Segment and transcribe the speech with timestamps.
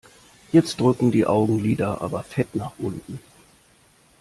[0.51, 3.19] Jetzt drücken die Augenlider aber fett nach unten.